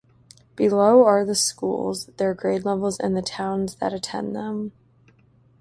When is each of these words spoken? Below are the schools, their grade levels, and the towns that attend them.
Below 0.55 1.05
are 1.05 1.23
the 1.23 1.35
schools, 1.35 2.07
their 2.17 2.33
grade 2.33 2.65
levels, 2.65 2.99
and 2.99 3.15
the 3.15 3.21
towns 3.21 3.75
that 3.75 3.93
attend 3.93 4.35
them. 4.35 4.71